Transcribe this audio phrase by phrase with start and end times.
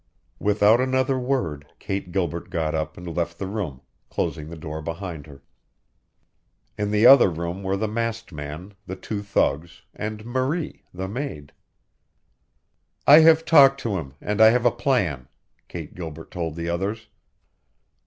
[0.39, 5.27] Without another word, Kate Gilbert got up and left the room, closing the door behind
[5.27, 5.43] her.
[6.75, 11.53] In the other room were the masked man, the two thugs, and Marie, the maid.
[13.05, 15.27] "I have talked to him, and I have a plan,"
[15.67, 17.07] Kate Gilbert told the others.